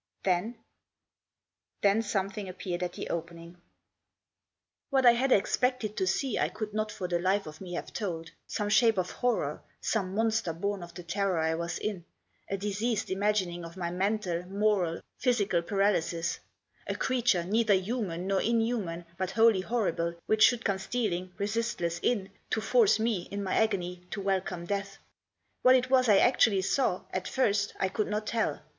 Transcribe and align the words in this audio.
Then 0.23 0.55
Then 1.83 2.01
something 2.01 2.49
appeared 2.49 2.81
at 2.81 2.93
the 2.93 3.11
opening. 3.11 3.61
What 4.89 5.05
I 5.05 5.11
had 5.11 5.31
expected 5.31 5.95
to 5.95 6.07
see 6.07 6.39
I 6.39 6.49
could 6.49 6.73
not 6.73 6.91
for 6.91 7.07
the 7.07 7.19
life 7.19 7.45
of 7.45 7.61
me 7.61 7.73
have 7.73 7.93
told. 7.93 8.31
Some 8.47 8.69
shape 8.69 8.97
of 8.97 9.11
horror, 9.11 9.61
some 9.79 10.15
monster 10.15 10.53
born 10.53 10.81
of 10.81 10.95
the 10.95 11.03
terror 11.03 11.37
I 11.37 11.53
was 11.53 11.77
in; 11.77 12.03
a 12.49 12.57
diseased 12.57 13.11
imagining 13.11 13.63
of 13.63 13.77
my 13.77 13.91
mental, 13.91 14.43
moral, 14.47 15.01
physical 15.19 15.61
paralysis; 15.61 16.39
a 16.87 16.95
creature, 16.95 17.43
neither 17.43 17.75
human 17.75 18.25
nor 18.25 18.41
inhuman, 18.41 19.05
but 19.19 19.29
wholly 19.29 19.61
horrible, 19.61 20.15
which 20.25 20.41
should 20.41 20.65
come 20.65 20.79
stealing, 20.79 21.31
resistless, 21.37 21.99
in, 22.01 22.31
to 22.49 22.59
force 22.59 22.97
me, 22.97 23.27
in 23.29 23.43
my 23.43 23.53
agony, 23.53 24.03
to 24.09 24.19
welcome 24.19 24.65
death. 24.65 24.97
What 25.61 25.75
it 25.75 25.91
was 25.91 26.09
I 26.09 26.17
actually 26.17 26.63
saw, 26.63 27.03
at 27.11 27.27
first, 27.27 27.75
I 27.79 27.87
could 27.87 28.07
not 28.07 28.25
tell. 28.25 28.63